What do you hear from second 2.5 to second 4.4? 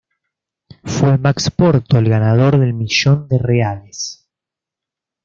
del millón de reales.